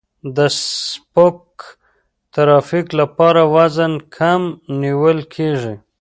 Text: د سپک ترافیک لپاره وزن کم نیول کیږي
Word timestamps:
د 0.35 0.37
سپک 0.61 1.49
ترافیک 2.33 2.87
لپاره 2.99 3.41
وزن 3.55 3.93
کم 4.17 4.41
نیول 4.81 5.19
کیږي 5.33 5.73